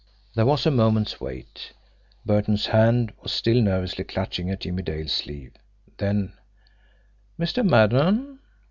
[0.33, 1.73] There was a moment's wait.
[2.25, 5.51] Burton's hand was still nervously clutching at Jimmie Dale's sleeve.
[5.99, 6.33] Then:
[7.39, 7.63] "Mr.
[7.63, 8.39] Maddon?"